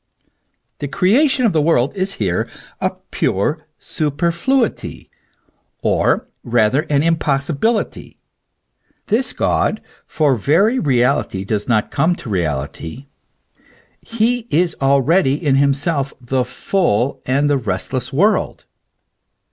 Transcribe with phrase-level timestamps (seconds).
[0.79, 5.11] The creation of the world is here a pure superfluity,
[5.83, 8.17] or rather an impossibility;
[9.05, 13.05] this God for very reality does not come to reality;
[14.01, 18.65] he is already in himself the full and restless world.